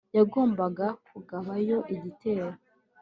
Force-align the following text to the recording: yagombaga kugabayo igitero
yagombaga 0.17 0.85
kugabayo 1.07 1.77
igitero 1.95 2.47